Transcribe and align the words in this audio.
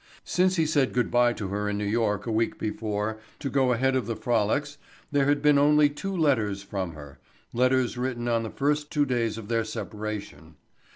Since 0.25 0.55
he 0.55 0.65
said 0.65 0.93
good 0.95 1.11
bye 1.11 1.31
to 1.33 1.49
her 1.49 1.69
in 1.69 1.77
New 1.77 1.85
York 1.85 2.25
a 2.25 2.31
week 2.31 2.57
before 2.57 3.19
to 3.37 3.51
go 3.51 3.71
ahead 3.71 3.95
of 3.95 4.07
the 4.07 4.15
"Frolics" 4.15 4.79
there 5.11 5.25
had 5.27 5.43
been 5.43 5.59
only 5.59 5.89
two 5.89 6.17
letters 6.17 6.63
from 6.63 6.93
her, 6.93 7.19
letters 7.53 7.99
written 7.99 8.27
on 8.27 8.41
the 8.41 8.49
first 8.49 8.89
two 8.89 9.05
days 9.05 9.37
of 9.37 9.47
their 9.47 9.63
separation. 9.63 10.55